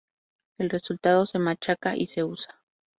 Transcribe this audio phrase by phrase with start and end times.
[0.57, 2.55] El resultado se machaca y se usa.